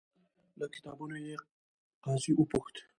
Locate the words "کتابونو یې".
0.75-1.35